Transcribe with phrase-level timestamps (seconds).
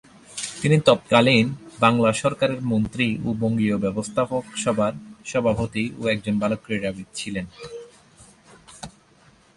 [0.61, 1.47] তিনি তৎকালীন
[1.79, 4.93] বাংলা সরকারের মন্ত্রী ও বঙ্গীয় ব্যবস্থাপক সভার
[5.25, 7.45] সভাপতি ও একজন ভালো ক্রীড়াবিদ ছিলেন।